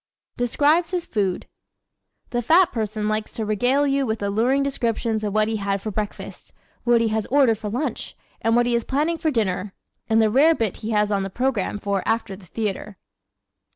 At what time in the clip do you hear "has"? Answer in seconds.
7.09-7.27, 10.89-11.11